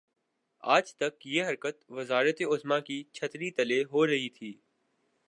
آج 0.63 0.93
تک 0.95 1.25
یہ 1.25 1.43
حرکت 1.43 1.83
وزارت 1.89 2.41
عظمی 2.51 2.79
کی 2.81 3.03
چھتری 3.13 3.49
تلے 3.51 3.83
ہو 3.83 4.07
رہی 4.07 4.29
تھی۔ 4.29 4.51